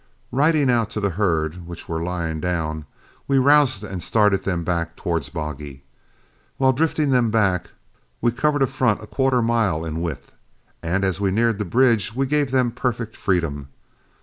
[0.31, 2.85] Riding out to the herd, which were lying down,
[3.27, 5.83] we roused and started them back towards Boggy.
[6.57, 7.69] While drifting them back,
[8.19, 10.31] we covered a front a quarter of a mile in width,
[10.81, 13.67] and as we neared the bridge we gave them perfect freedom.